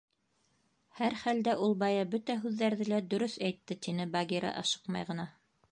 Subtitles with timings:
[0.99, 5.33] —Һәр хәлдә, ул бая бөтә һүҙҙәрҙе лә дөрөҫ әйтте,— тине Багира ашыҡмай ғына.